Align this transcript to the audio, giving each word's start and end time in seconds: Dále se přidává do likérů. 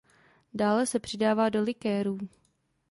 Dále 0.53 0.85
se 0.85 0.99
přidává 0.99 1.49
do 1.49 1.61
likérů. 1.63 2.17